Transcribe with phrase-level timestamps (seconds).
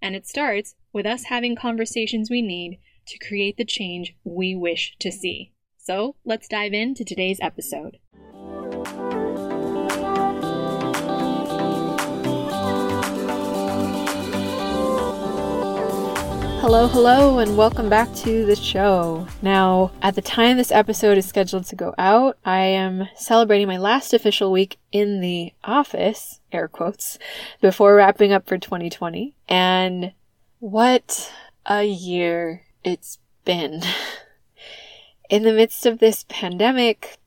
[0.00, 2.78] And it starts with us having conversations we need
[3.08, 5.52] to create the change we wish to see.
[5.78, 7.98] So let's dive into today's episode.
[16.66, 19.28] Hello, hello, and welcome back to the show.
[19.40, 23.76] Now, at the time this episode is scheduled to go out, I am celebrating my
[23.76, 27.20] last official week in the office, air quotes,
[27.60, 29.36] before wrapping up for 2020.
[29.48, 30.12] And
[30.58, 31.32] what
[31.66, 33.82] a year it's been.
[35.30, 37.18] In the midst of this pandemic,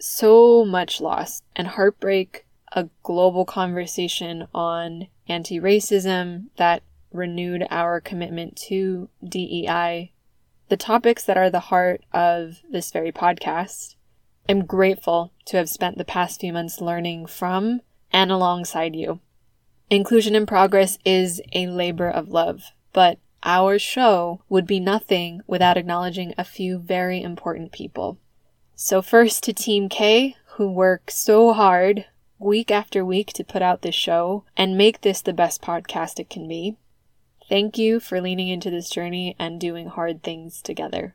[0.00, 8.56] so much loss and heartbreak, a global conversation on anti racism that renewed our commitment
[8.68, 10.12] to DEI,
[10.68, 13.96] the topics that are the heart of this very podcast.
[14.48, 17.80] I'm grateful to have spent the past few months learning from
[18.12, 19.20] and alongside you.
[19.90, 25.76] Inclusion in Progress is a labor of love, but our show would be nothing without
[25.76, 28.18] acknowledging a few very important people.
[28.74, 32.06] So, first to Team Kay, who work so hard
[32.38, 36.30] week after week to put out this show and make this the best podcast it
[36.30, 36.76] can be.
[37.48, 41.14] Thank you for leaning into this journey and doing hard things together.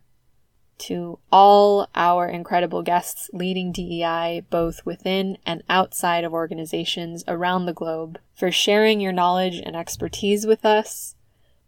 [0.79, 7.73] To all our incredible guests leading DEI both within and outside of organizations around the
[7.73, 11.13] globe for sharing your knowledge and expertise with us.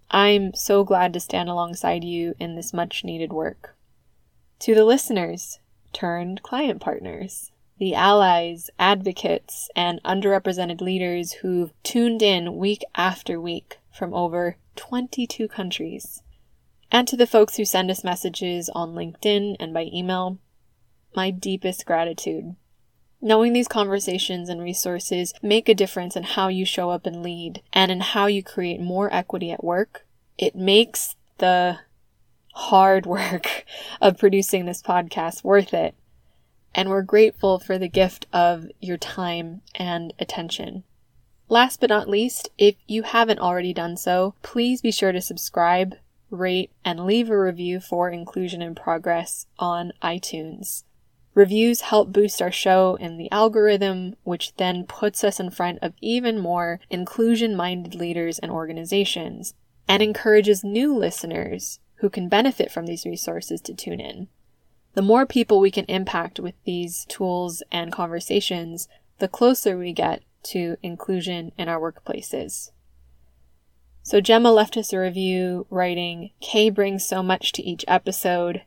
[0.09, 3.75] I'm so glad to stand alongside you in this much needed work.
[4.59, 5.59] To the listeners,
[5.93, 13.77] turned client partners, the allies, advocates, and underrepresented leaders who've tuned in week after week
[13.95, 16.21] from over 22 countries.
[16.91, 20.37] And to the folks who send us messages on LinkedIn and by email,
[21.15, 22.55] my deepest gratitude.
[23.21, 27.61] Knowing these conversations and resources make a difference in how you show up and lead
[27.73, 30.05] and in how you create more equity at work.
[30.37, 31.79] It makes the
[32.53, 33.65] hard work
[34.01, 35.95] of producing this podcast worth it.
[36.73, 40.83] And we're grateful for the gift of your time and attention.
[41.47, 45.95] Last but not least, if you haven't already done so, please be sure to subscribe,
[46.31, 50.83] rate, and leave a review for Inclusion in Progress on iTunes.
[51.35, 55.93] Reviews help boost our show in the algorithm, which then puts us in front of
[56.01, 59.53] even more inclusion minded leaders and organizations,
[59.87, 64.29] and encourages new listeners who can benefit from these resources to tune in.
[64.93, 68.87] The more people we can impact with these tools and conversations,
[69.19, 72.71] the closer we get to inclusion in our workplaces.
[74.03, 78.61] So Gemma left us a review writing, Kay brings so much to each episode,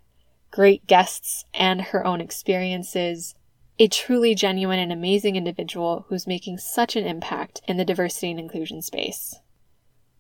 [0.51, 3.35] great guests and her own experiences,
[3.79, 8.41] a truly genuine and amazing individual who's making such an impact in the diversity and
[8.41, 9.37] inclusion space.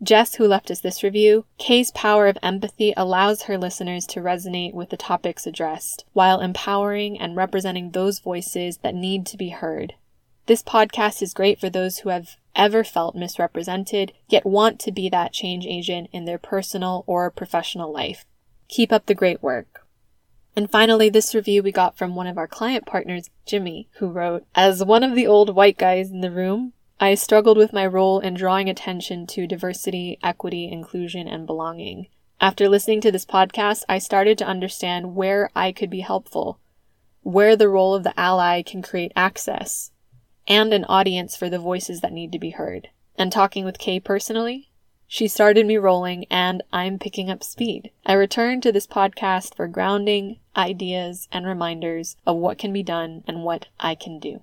[0.01, 4.73] Jess, who left us this review, Kay's power of empathy allows her listeners to resonate
[4.73, 9.95] with the topics addressed, while empowering and representing those voices that need to be heard.
[10.49, 15.11] This podcast is great for those who have ever felt misrepresented, yet want to be
[15.11, 18.25] that change agent in their personal or professional life.
[18.67, 19.87] Keep up the great work.
[20.57, 24.47] And finally, this review we got from one of our client partners, Jimmy, who wrote,
[24.55, 28.19] As one of the old white guys in the room, I struggled with my role
[28.19, 32.06] in drawing attention to diversity, equity, inclusion, and belonging.
[32.41, 36.59] After listening to this podcast, I started to understand where I could be helpful,
[37.21, 39.91] where the role of the ally can create access,
[40.49, 42.89] and an audience for the voices that need to be heard.
[43.17, 44.71] And talking with Kay personally,
[45.06, 47.91] she started me rolling and I'm picking up speed.
[48.05, 53.25] I return to this podcast for grounding, ideas, and reminders of what can be done
[53.27, 54.43] and what I can do.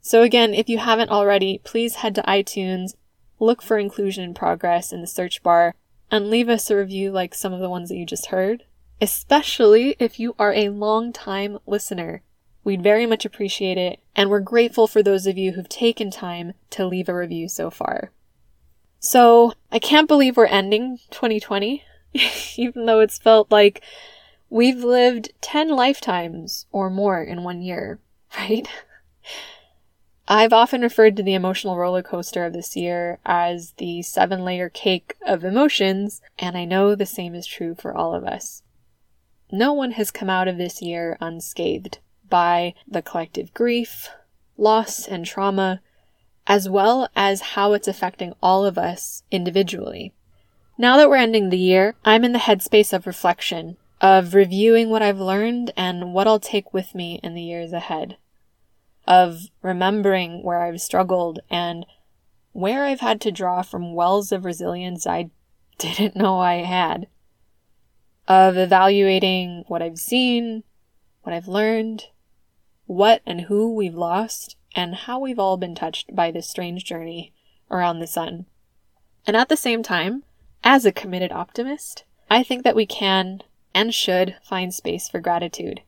[0.00, 2.94] So again, if you haven't already, please head to iTunes,
[3.38, 5.74] look for Inclusion in Progress in the search bar,
[6.10, 8.64] and leave us a review like some of the ones that you just heard.
[9.00, 12.22] Especially if you are a long time listener.
[12.62, 16.52] We'd very much appreciate it, and we're grateful for those of you who've taken time
[16.70, 18.10] to leave a review so far.
[18.98, 21.82] So, I can't believe we're ending 2020,
[22.56, 23.82] even though it's felt like
[24.50, 27.98] we've lived 10 lifetimes or more in one year,
[28.36, 28.68] right?
[30.28, 34.68] I've often referred to the emotional roller coaster of this year as the seven layer
[34.68, 38.62] cake of emotions, and I know the same is true for all of us.
[39.50, 41.98] No one has come out of this year unscathed
[42.30, 44.08] by the collective grief,
[44.56, 45.82] loss, and trauma,
[46.46, 50.14] as well as how it's affecting all of us individually.
[50.78, 55.02] Now that we're ending the year, I'm in the headspace of reflection, of reviewing what
[55.02, 58.16] I've learned and what I'll take with me in the years ahead
[59.06, 61.84] of remembering where I've struggled and
[62.52, 65.30] where I've had to draw from wells of resilience I
[65.78, 67.08] didn't know I had,
[68.28, 70.62] of evaluating what I've seen,
[71.22, 72.06] what I've learned,
[72.90, 77.32] what and who we've lost, and how we've all been touched by this strange journey
[77.70, 78.46] around the sun.
[79.24, 80.24] And at the same time,
[80.64, 85.82] as a committed optimist, I think that we can and should find space for gratitude.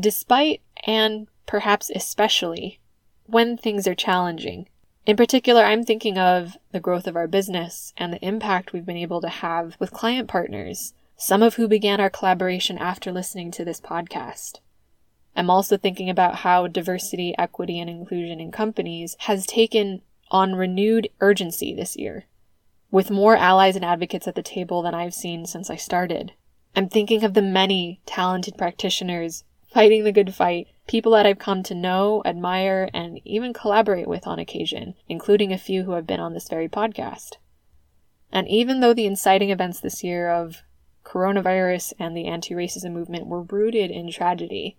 [0.00, 2.80] Despite and perhaps especially
[3.26, 4.70] when things are challenging.
[5.04, 8.96] In particular, I'm thinking of the growth of our business and the impact we've been
[8.96, 13.66] able to have with client partners, some of who began our collaboration after listening to
[13.66, 14.60] this podcast.
[15.38, 20.02] I'm also thinking about how diversity, equity, and inclusion in companies has taken
[20.32, 22.24] on renewed urgency this year,
[22.90, 26.32] with more allies and advocates at the table than I've seen since I started.
[26.74, 31.62] I'm thinking of the many talented practitioners fighting the good fight people that I've come
[31.62, 36.18] to know, admire, and even collaborate with on occasion, including a few who have been
[36.18, 37.34] on this very podcast.
[38.32, 40.62] And even though the inciting events this year of
[41.04, 44.76] coronavirus and the anti racism movement were rooted in tragedy,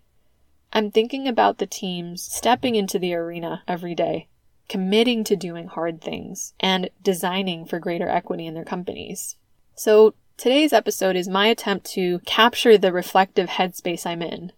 [0.72, 4.28] I'm thinking about the teams stepping into the arena every day,
[4.68, 9.36] committing to doing hard things, and designing for greater equity in their companies.
[9.76, 14.52] So, today's episode is my attempt to capture the reflective headspace I'm in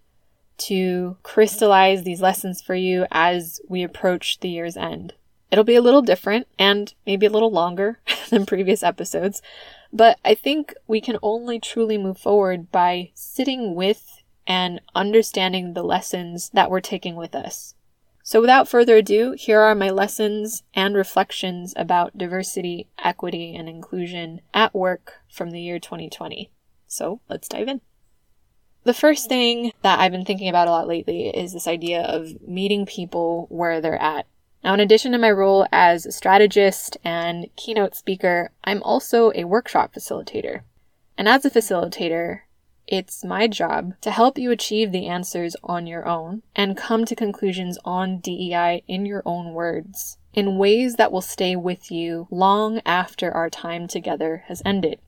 [0.58, 5.14] to crystallize these lessons for you as we approach the year's end.
[5.50, 7.98] It'll be a little different and maybe a little longer
[8.30, 9.42] than previous episodes,
[9.92, 15.82] but I think we can only truly move forward by sitting with and understanding the
[15.82, 17.74] lessons that we're taking with us.
[18.24, 24.40] So, without further ado, here are my lessons and reflections about diversity, equity, and inclusion
[24.54, 26.50] at work from the year 2020.
[26.86, 27.80] So, let's dive in.
[28.84, 32.40] The first thing that I've been thinking about a lot lately is this idea of
[32.46, 34.26] meeting people where they're at.
[34.62, 39.44] Now, in addition to my role as a strategist and keynote speaker, I'm also a
[39.44, 40.62] workshop facilitator.
[41.18, 42.40] And as a facilitator,
[42.86, 47.14] it's my job to help you achieve the answers on your own and come to
[47.14, 52.80] conclusions on DEI in your own words, in ways that will stay with you long
[52.84, 54.98] after our time together has ended.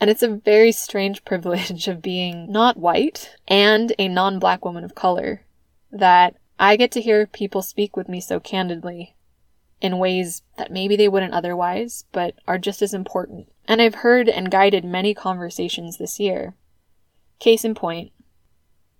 [0.00, 4.84] And it's a very strange privilege of being not white and a non black woman
[4.84, 5.42] of color
[5.90, 9.14] that I get to hear people speak with me so candidly
[9.80, 13.52] in ways that maybe they wouldn't otherwise, but are just as important.
[13.66, 16.54] And I've heard and guided many conversations this year.
[17.38, 18.12] Case in point,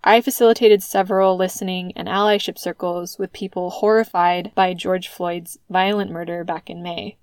[0.05, 6.45] I facilitated several listening and allyship circles with people horrified by George Floyd's violent murder
[6.45, 7.18] back in May.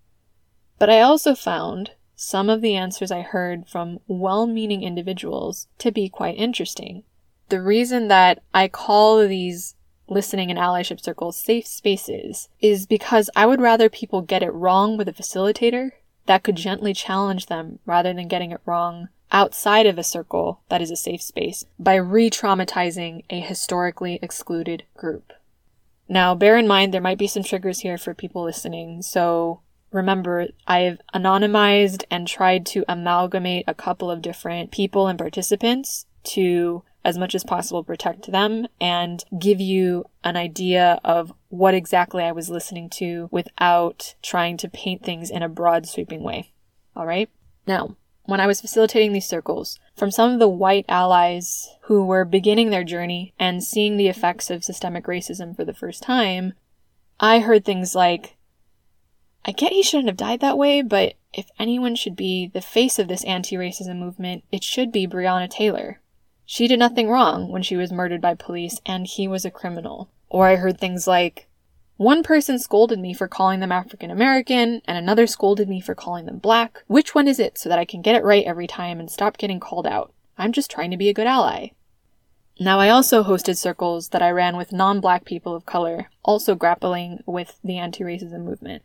[0.77, 5.91] But I also found some of the answers I heard from well meaning individuals to
[5.91, 7.03] be quite interesting.
[7.49, 9.75] The reason that I call these
[10.07, 14.97] listening and allyship circles safe spaces is because I would rather people get it wrong
[14.97, 15.91] with a facilitator
[16.25, 20.81] that could gently challenge them rather than getting it wrong outside of a circle that
[20.81, 25.33] is a safe space by re traumatizing a historically excluded group.
[26.07, 29.61] Now, bear in mind there might be some triggers here for people listening, so
[29.95, 36.83] Remember, I've anonymized and tried to amalgamate a couple of different people and participants to,
[37.05, 42.33] as much as possible, protect them and give you an idea of what exactly I
[42.33, 46.51] was listening to without trying to paint things in a broad, sweeping way.
[46.93, 47.29] All right?
[47.65, 52.25] Now, when I was facilitating these circles, from some of the white allies who were
[52.25, 56.53] beginning their journey and seeing the effects of systemic racism for the first time,
[57.19, 58.35] I heard things like,
[59.45, 62.97] I get he shouldn't have died that way, but if anyone should be the face
[62.97, 66.01] of this anti racism movement, it should be Breonna Taylor.
[66.45, 70.09] She did nothing wrong when she was murdered by police, and he was a criminal.
[70.29, 71.47] Or I heard things like,
[71.97, 76.25] one person scolded me for calling them African American, and another scolded me for calling
[76.25, 76.83] them black.
[76.87, 79.37] Which one is it so that I can get it right every time and stop
[79.37, 80.13] getting called out?
[80.37, 81.69] I'm just trying to be a good ally.
[82.59, 86.55] Now, I also hosted circles that I ran with non black people of color, also
[86.55, 88.83] grappling with the anti racism movement.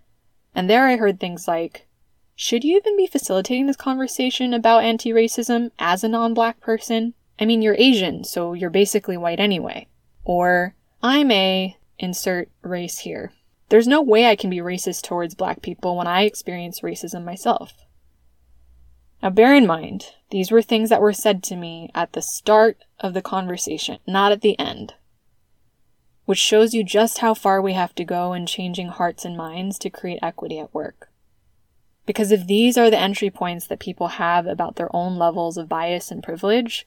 [0.55, 1.87] And there I heard things like,
[2.35, 7.15] should you even be facilitating this conversation about anti racism as a non black person?
[7.41, 9.89] I mean, you're Asian, so you're basically white anyway.
[10.25, 13.33] Or, I'm a insert race here.
[13.69, 17.87] There's no way I can be racist towards black people when I experience racism myself.
[19.23, 22.79] Now, bear in mind, these were things that were said to me at the start
[22.99, 24.95] of the conversation, not at the end.
[26.25, 29.79] Which shows you just how far we have to go in changing hearts and minds
[29.81, 31.11] to create equity at work.
[32.07, 35.69] Because if these are the entry points that people have about their own levels of
[35.69, 36.87] bias and privilege,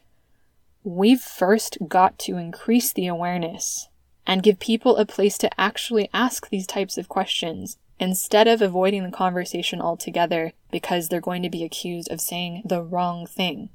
[0.83, 3.89] we've first got to increase the awareness
[4.25, 9.03] and give people a place to actually ask these types of questions instead of avoiding
[9.03, 13.69] the conversation altogether because they're going to be accused of saying the wrong thing.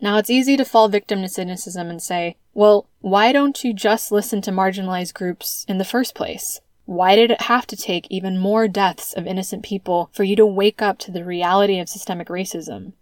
[0.00, 4.12] Now, it's easy to fall victim to cynicism and say, well, why don't you just
[4.12, 6.60] listen to marginalized groups in the first place?
[6.84, 10.44] Why did it have to take even more deaths of innocent people for you to
[10.44, 12.92] wake up to the reality of systemic racism?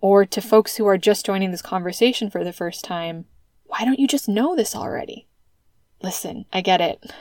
[0.00, 3.26] Or to folks who are just joining this conversation for the first time,
[3.66, 5.28] why don't you just know this already?
[6.02, 7.12] Listen, I get it.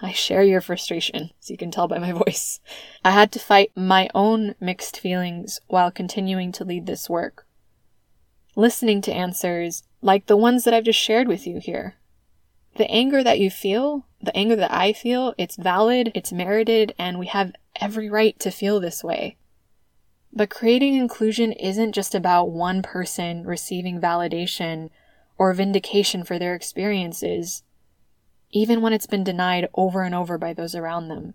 [0.00, 2.60] I share your frustration, as you can tell by my voice.
[3.04, 7.46] I had to fight my own mixed feelings while continuing to lead this work.
[8.56, 11.96] Listening to answers like the ones that I've just shared with you here.
[12.76, 17.18] The anger that you feel, the anger that I feel, it's valid, it's merited, and
[17.18, 19.36] we have every right to feel this way.
[20.32, 24.90] But creating inclusion isn't just about one person receiving validation
[25.38, 27.62] or vindication for their experiences,
[28.54, 31.34] even when it's been denied over and over by those around them.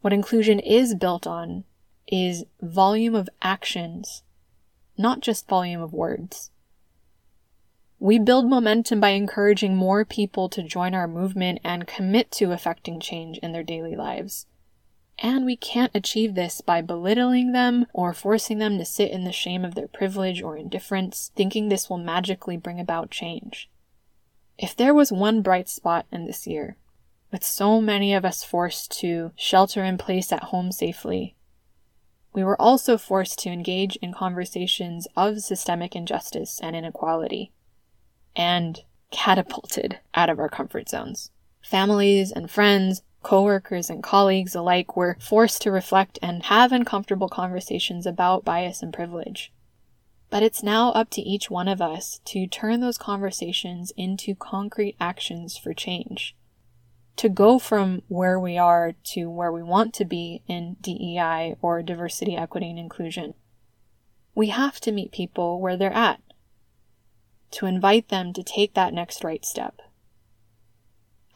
[0.00, 1.64] What inclusion is built on
[2.08, 4.22] is volume of actions,
[4.96, 6.50] not just volume of words.
[8.00, 12.98] We build momentum by encouraging more people to join our movement and commit to affecting
[12.98, 14.46] change in their daily lives.
[15.18, 19.30] And we can't achieve this by belittling them or forcing them to sit in the
[19.30, 23.68] shame of their privilege or indifference, thinking this will magically bring about change.
[24.62, 26.76] If there was one bright spot in this year,
[27.32, 31.34] with so many of us forced to shelter in place at home safely,
[32.32, 37.50] we were also forced to engage in conversations of systemic injustice and inequality,
[38.36, 41.32] and catapulted out of our comfort zones.
[41.60, 48.06] Families and friends Coworkers and colleagues alike were forced to reflect and have uncomfortable conversations
[48.06, 49.52] about bias and privilege.
[50.32, 54.96] But it's now up to each one of us to turn those conversations into concrete
[54.98, 56.34] actions for change.
[57.16, 61.82] To go from where we are to where we want to be in DEI or
[61.82, 63.34] diversity, equity, and inclusion.
[64.34, 66.22] We have to meet people where they're at,
[67.50, 69.82] to invite them to take that next right step.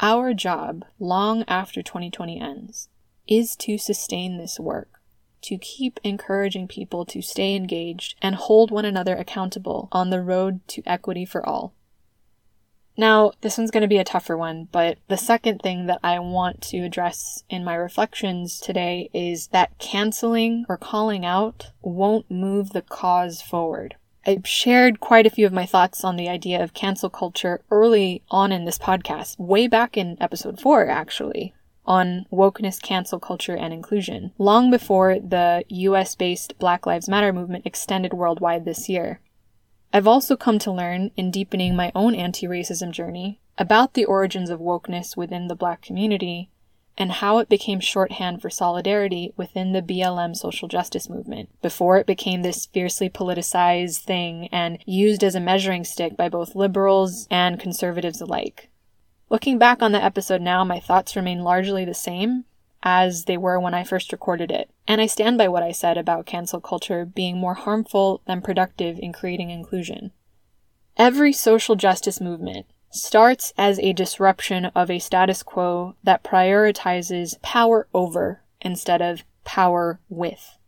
[0.01, 2.89] Our job, long after 2020 ends,
[3.29, 4.96] is to sustain this work,
[5.47, 10.61] to keep encouraging people to stay engaged and hold one another accountable on the road
[10.69, 11.73] to equity for all.
[12.99, 16.19] Now, this one's going to be a tougher one, but the second thing that I
[16.19, 22.71] want to address in my reflections today is that canceling or calling out won't move
[22.71, 23.97] the cause forward.
[24.27, 28.25] I shared quite a few of my thoughts on the idea of cancel culture early
[28.31, 31.55] on in this podcast, way back in episode four, actually,
[31.87, 37.67] on wokeness, cancel culture, and inclusion, long before the US based Black Lives Matter movement
[37.67, 39.21] extended worldwide this year.
[39.93, 44.51] I've also come to learn, in deepening my own anti racism journey, about the origins
[44.51, 46.51] of wokeness within the black community
[46.99, 52.07] and how it became shorthand for solidarity within the BLM social justice movement before it
[52.07, 57.61] became this fiercely politicized thing and used as a measuring stick by both liberals and
[57.61, 58.71] conservatives alike.
[59.29, 62.45] Looking back on the episode now, my thoughts remain largely the same
[62.83, 65.99] as they were when I first recorded it, and I stand by what I said
[65.99, 70.13] about cancel culture being more harmful than productive in creating inclusion.
[70.97, 72.67] Every social justice movement,
[72.97, 80.01] starts as a disruption of a status quo that prioritizes power over instead of power
[80.09, 80.59] with.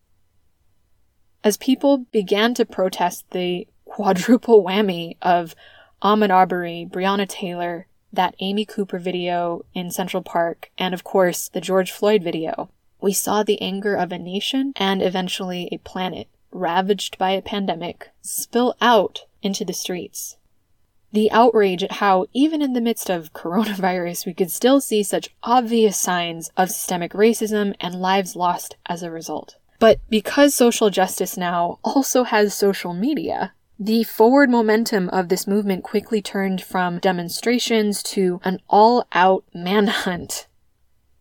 [1.43, 5.55] As people began to protest the quadruple whammy of
[6.03, 11.61] Ahmaud Arbery, Breonna Taylor, that Amy Cooper video in Central Park, and of course the
[11.61, 17.19] George Floyd video, we saw the anger of a nation and eventually a planet ravaged
[17.19, 20.38] by a pandemic spill out into the streets
[21.12, 25.31] the outrage at how, even in the midst of coronavirus, we could still see such
[25.43, 29.57] obvious signs of systemic racism and lives lost as a result.
[29.79, 35.85] But because social justice now also has social media, The forward momentum of this movement
[35.85, 40.49] quickly turned from demonstrations to an all out manhunt.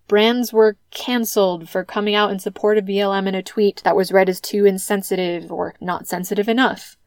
[0.08, 4.12] Brands were cancelled for coming out in support of BLM in a tweet that was
[4.12, 6.98] read as too insensitive or not sensitive enough.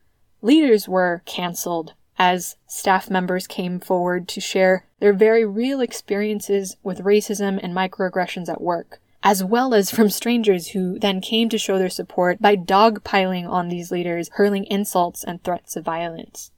[0.41, 7.03] Leaders were cancelled as staff members came forward to share their very real experiences with
[7.03, 11.79] racism and microaggressions at work, as well as from strangers who then came to show
[11.79, 16.51] their support by dogpiling on these leaders, hurling insults and threats of violence.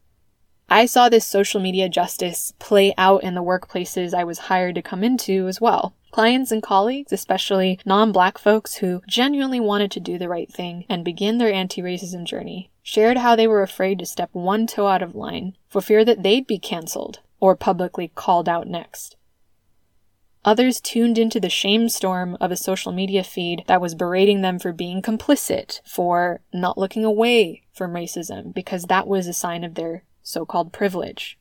[0.68, 4.82] I saw this social media justice play out in the workplaces I was hired to
[4.82, 5.94] come into as well.
[6.12, 10.84] Clients and colleagues, especially non black folks who genuinely wanted to do the right thing
[10.88, 14.86] and begin their anti racism journey, shared how they were afraid to step one toe
[14.86, 19.16] out of line for fear that they'd be cancelled or publicly called out next.
[20.44, 24.58] Others tuned into the shame storm of a social media feed that was berating them
[24.58, 29.76] for being complicit, for not looking away from racism, because that was a sign of
[29.76, 31.38] their so called privilege.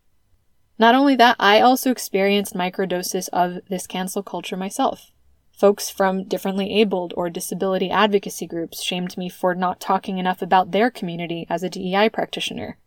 [0.78, 5.12] Not only that, I also experienced microdoses of this cancel culture myself.
[5.52, 10.72] Folks from differently abled or disability advocacy groups shamed me for not talking enough about
[10.72, 12.78] their community as a DEI practitioner.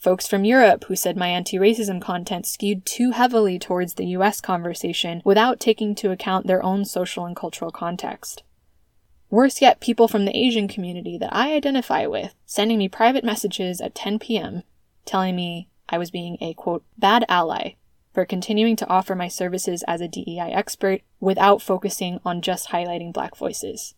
[0.00, 4.40] Folks from Europe who said my anti racism content skewed too heavily towards the US
[4.40, 8.42] conversation without taking into account their own social and cultural context.
[9.28, 13.78] Worse yet, people from the Asian community that I identify with sending me private messages
[13.82, 14.62] at 10 p.m.
[15.04, 17.74] telling me I was being a quote, bad ally
[18.14, 23.12] for continuing to offer my services as a DEI expert without focusing on just highlighting
[23.12, 23.94] Black voices.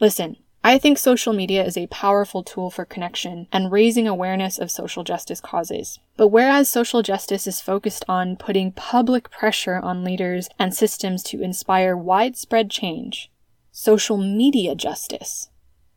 [0.00, 4.70] Listen, I think social media is a powerful tool for connection and raising awareness of
[4.70, 5.98] social justice causes.
[6.16, 11.42] But whereas social justice is focused on putting public pressure on leaders and systems to
[11.42, 13.28] inspire widespread change,
[13.72, 15.48] social media justice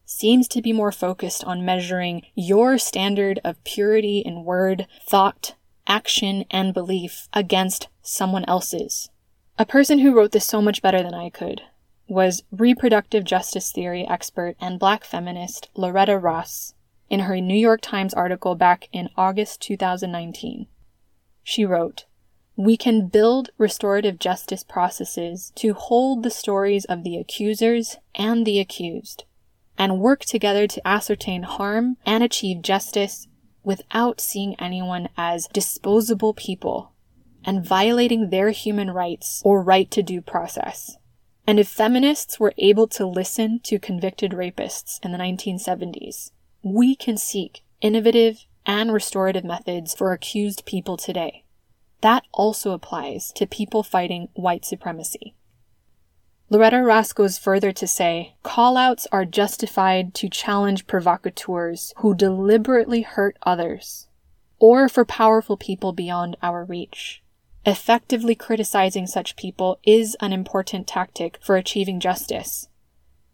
[0.05, 5.55] seems to be more focused on measuring your standard of purity in word, thought,
[5.88, 9.10] action, and belief against someone else's.
[9.57, 11.62] A person who wrote this so much better than I could
[12.08, 16.74] was reproductive justice theory expert and black feminist Loretta Ross
[17.10, 20.68] in her New York Times article back in August 2019.
[21.44, 22.06] She wrote,
[22.58, 28.60] we can build restorative justice processes to hold the stories of the accusers and the
[28.60, 29.26] accused
[29.78, 33.28] and work together to ascertain harm and achieve justice
[33.63, 36.94] without seeing anyone as disposable people
[37.44, 40.98] and violating their human rights or right to due process.
[41.47, 46.31] And if feminists were able to listen to convicted rapists in the 1970s,
[46.63, 51.43] we can seek innovative and restorative methods for accused people today.
[52.01, 55.36] That also applies to people fighting white supremacy.
[56.49, 63.38] Loretta Ross goes further to say, callouts are justified to challenge provocateurs who deliberately hurt
[63.43, 64.08] others,
[64.60, 67.23] or for powerful people beyond our reach.
[67.67, 72.69] Effectively criticizing such people is an important tactic for achieving justice.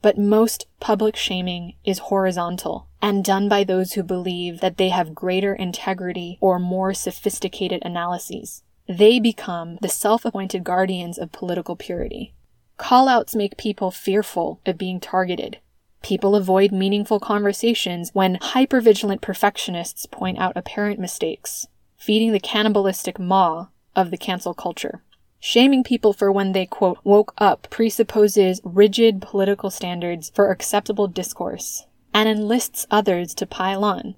[0.02, 5.14] But most public shaming is horizontal and done by those who believe that they have
[5.14, 8.64] greater integrity or more sophisticated analyses.
[8.88, 12.34] They become the self-appointed guardians of political purity.
[12.80, 15.60] Callouts make people fearful of being targeted.
[16.02, 21.68] People avoid meaningful conversations when hypervigilant perfectionists point out apparent mistakes,
[21.98, 25.02] feeding the cannibalistic maw of the cancel culture.
[25.40, 31.86] Shaming people for when they, quote, woke up presupposes rigid political standards for acceptable discourse
[32.14, 34.16] and enlists others to pile on.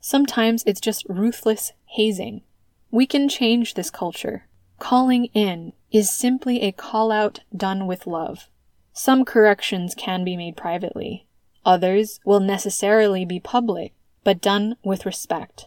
[0.00, 2.42] Sometimes it's just ruthless hazing.
[2.90, 4.46] We can change this culture.
[4.78, 8.48] Calling in is simply a call out done with love.
[8.92, 11.26] Some corrections can be made privately.
[11.64, 13.92] Others will necessarily be public,
[14.24, 15.66] but done with respect.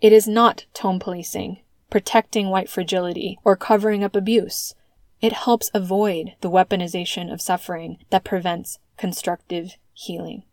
[0.00, 1.58] It is not tone policing,
[1.92, 4.74] protecting white fragility, or covering up abuse.
[5.20, 10.44] It helps avoid the weaponization of suffering that prevents constructive healing.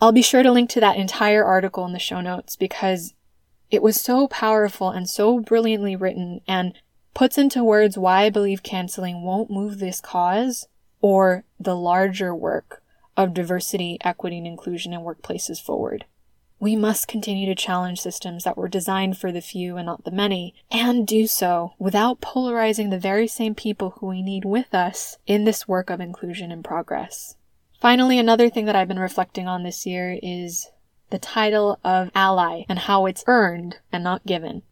[0.00, 3.12] I'll be sure to link to that entire article in the show notes because
[3.70, 6.72] it was so powerful and so brilliantly written and
[7.12, 10.68] puts into words why I believe canceling won't move this cause
[11.02, 12.82] or the larger work
[13.14, 16.06] of diversity, equity, and inclusion in workplaces forward.
[16.60, 20.10] We must continue to challenge systems that were designed for the few and not the
[20.10, 25.18] many, and do so without polarizing the very same people who we need with us
[25.26, 27.36] in this work of inclusion and progress.
[27.80, 30.70] Finally, another thing that I've been reflecting on this year is
[31.10, 34.62] the title of ally and how it's earned and not given.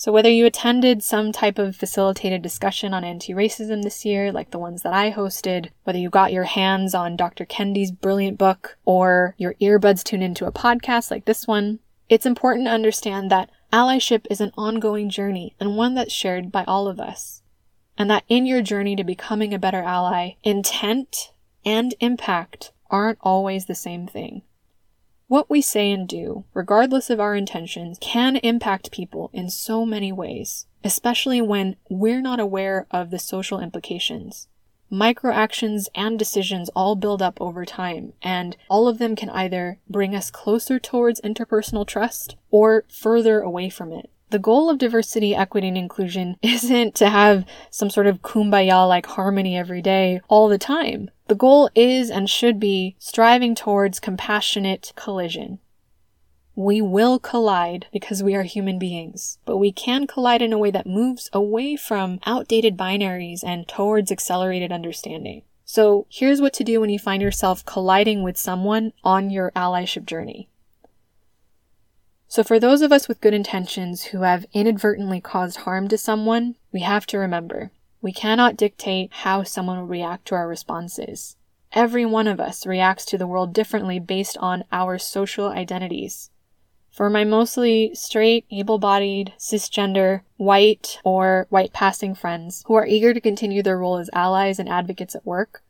[0.00, 4.50] So, whether you attended some type of facilitated discussion on anti racism this year, like
[4.50, 7.44] the ones that I hosted, whether you got your hands on Dr.
[7.44, 12.66] Kendi's brilliant book, or your earbuds tuned into a podcast like this one, It's important
[12.66, 16.98] to understand that allyship is an ongoing journey and one that's shared by all of
[16.98, 17.42] us.
[17.98, 21.30] And that in your journey to becoming a better ally, intent
[21.62, 24.44] and impact aren't always the same thing.
[25.30, 30.10] What we say and do, regardless of our intentions, can impact people in so many
[30.10, 34.48] ways, especially when we're not aware of the social implications.
[34.90, 40.16] Microactions and decisions all build up over time, and all of them can either bring
[40.16, 44.10] us closer towards interpersonal trust or further away from it.
[44.30, 49.06] The goal of diversity, equity, and inclusion isn't to have some sort of kumbaya like
[49.06, 51.10] harmony every day all the time.
[51.26, 55.58] The goal is and should be striving towards compassionate collision.
[56.54, 60.70] We will collide because we are human beings, but we can collide in a way
[60.70, 65.42] that moves away from outdated binaries and towards accelerated understanding.
[65.64, 70.04] So here's what to do when you find yourself colliding with someone on your allyship
[70.04, 70.48] journey.
[72.30, 76.54] So, for those of us with good intentions who have inadvertently caused harm to someone,
[76.70, 81.34] we have to remember we cannot dictate how someone will react to our responses.
[81.72, 86.30] Every one of us reacts to the world differently based on our social identities.
[86.92, 93.12] For my mostly straight, able bodied, cisgender, white, or white passing friends who are eager
[93.12, 95.64] to continue their role as allies and advocates at work,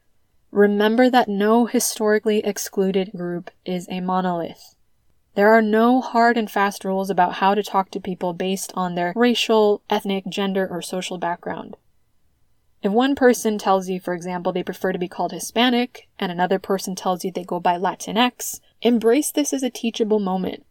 [0.51, 4.77] remember that no historically excluded group is a monolith.
[5.41, 8.95] There are no hard and fast rules about how to talk to people based on
[8.95, 11.79] their racial, ethnic, gender, or social background.
[12.83, 16.59] If one person tells you, for example, they prefer to be called Hispanic, and another
[16.59, 20.67] person tells you they go by Latinx, embrace this as a teachable moment.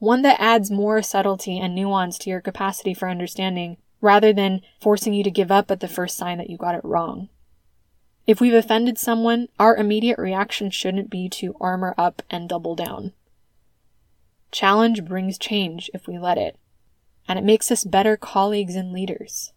[0.00, 5.14] One that adds more subtlety and nuance to your capacity for understanding, rather than forcing
[5.14, 7.30] you to give up at the first sign that you got it wrong.
[8.26, 13.14] If we've offended someone, our immediate reaction shouldn't be to armor up and double down.
[14.52, 16.56] Challenge brings change if we let it,
[17.28, 19.52] and it makes us better colleagues and leaders.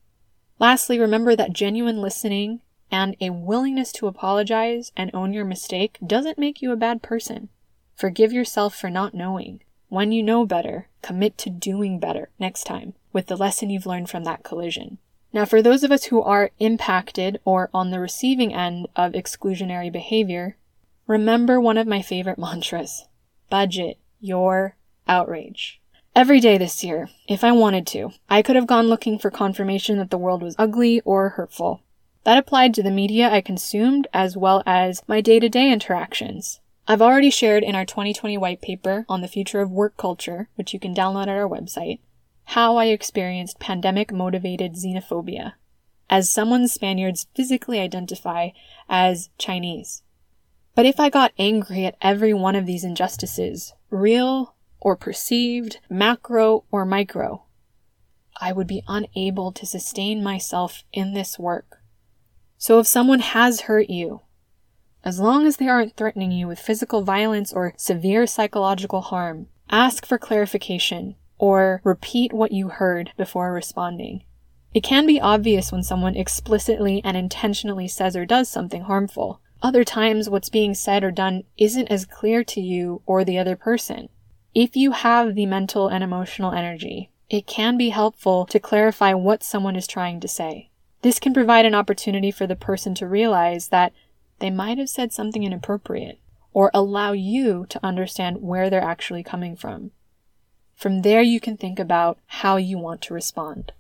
[0.60, 6.38] Lastly, remember that genuine listening and a willingness to apologize and own your mistake doesn't
[6.38, 7.50] make you a bad person.
[7.96, 9.62] Forgive yourself for not knowing.
[9.90, 14.10] When you know better, commit to doing better next time with the lesson you've learned
[14.10, 15.00] from that collision.
[15.32, 19.92] Now, for those of us who are impacted or on the receiving end of exclusionary
[19.92, 20.58] behavior,
[21.08, 23.06] remember one of my favorite mantras
[23.50, 24.76] budget your
[25.08, 25.82] outrage.
[26.16, 29.98] Every day this year, if I wanted to, I could have gone looking for confirmation
[29.98, 31.82] that the world was ugly or hurtful.
[32.24, 36.60] That applied to the media I consumed as well as my day to day interactions.
[36.88, 40.74] I've already shared in our 2020 white paper on the future of work culture, which
[40.74, 42.00] you can download at our website,
[42.46, 45.54] how I experienced pandemic motivated xenophobia,
[46.10, 48.50] as someone Spaniards physically identify
[48.90, 50.04] as Chinese.
[50.76, 54.53] But if I got angry at every one of these injustices, real
[54.84, 57.46] or perceived, macro or micro,
[58.40, 61.78] I would be unable to sustain myself in this work.
[62.58, 64.22] So if someone has hurt you,
[65.06, 70.06] as long as they aren't threatening you with physical violence or severe psychological harm, ask
[70.06, 74.24] for clarification or repeat what you heard before responding.
[74.74, 79.40] It can be obvious when someone explicitly and intentionally says or does something harmful.
[79.62, 83.56] Other times, what's being said or done isn't as clear to you or the other
[83.56, 84.10] person.
[84.56, 89.42] If you have the mental and emotional energy, it can be helpful to clarify what
[89.42, 90.70] someone is trying to say.
[91.02, 93.94] This can provide an opportunity for the person to realize that
[94.38, 96.20] they might have said something inappropriate,
[96.54, 99.90] or allow you to understand where they're actually coming from.
[100.76, 103.72] From there, you can think about how you want to respond.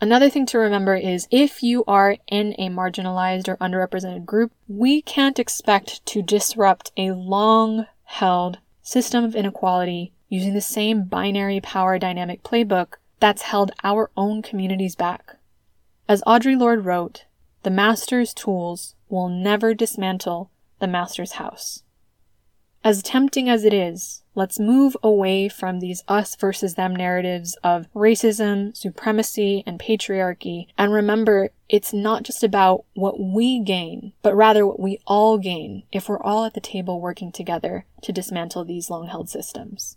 [0.00, 5.02] Another thing to remember is if you are in a marginalized or underrepresented group, we
[5.02, 11.98] can't expect to disrupt a long held system of inequality using the same binary power
[11.98, 15.36] dynamic playbook that's held our own communities back.
[16.08, 17.26] As Audre Lorde wrote,
[17.64, 21.82] the master's tools will never dismantle the master's house.
[22.84, 27.92] As tempting as it is, let's move away from these us versus them narratives of
[27.92, 34.66] racism, supremacy, and patriarchy, and remember it's not just about what we gain, but rather
[34.66, 38.88] what we all gain if we're all at the table working together to dismantle these
[38.88, 39.96] long held systems.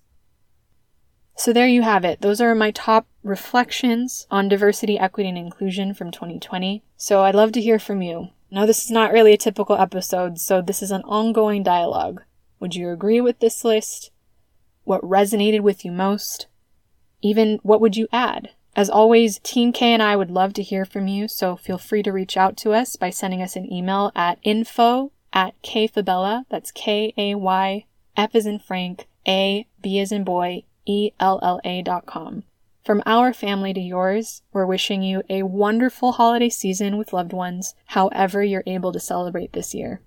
[1.38, 2.22] So there you have it.
[2.22, 6.84] Those are my top reflections on diversity, equity, and inclusion from 2020.
[6.98, 8.30] So I'd love to hear from you.
[8.50, 12.24] Now, this is not really a typical episode, so this is an ongoing dialogue.
[12.62, 14.12] Would you agree with this list?
[14.86, 16.47] What resonated with you most?
[17.21, 18.52] Even what would you add?
[18.76, 22.04] As always, Team Kay and I would love to hear from you, so feel free
[22.04, 26.71] to reach out to us by sending us an email at info at kayfabella, that's
[26.71, 32.43] K-A-Y, F as in Frank, A, B as in boy, E-L-L-A dot com.
[32.86, 37.74] From our family to yours, we're wishing you a wonderful holiday season with loved ones,
[37.88, 40.02] however you're able to celebrate this year.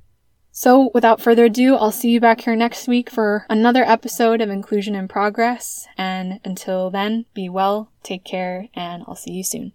[0.57, 4.51] So, without further ado, I'll see you back here next week for another episode of
[4.51, 5.89] Inclusion in Progress.
[5.99, 9.73] And until then, be well, take care, and I'll see you soon.